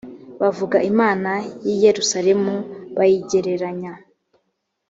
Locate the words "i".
1.75-1.75